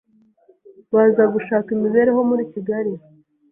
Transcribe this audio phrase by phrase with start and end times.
[0.93, 2.93] baza gushaka imibereho muri Kigali